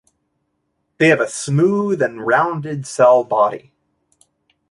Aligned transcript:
They 0.97 1.09
have 1.09 1.19
a 1.21 1.27
smooth 1.27 2.01
and 2.01 2.25
rounded 2.25 2.87
cell 2.87 3.23
body. 3.23 3.71